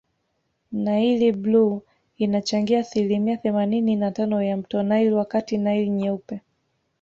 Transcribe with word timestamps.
Naili 0.71 1.31
bluu 1.31 1.81
inachangia 2.17 2.79
asilimia 2.79 3.37
themanini 3.37 3.95
na 3.95 4.11
tano 4.11 4.41
ya 4.43 4.57
mto 4.57 4.83
nile 4.83 5.11
wakati 5.11 5.57
nile 5.57 5.89
nyeupe 5.89 6.41